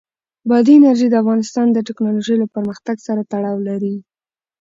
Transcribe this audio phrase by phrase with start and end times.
[0.49, 3.95] بادي انرژي د افغانستان د تکنالوژۍ له پرمختګ سره تړاو لري.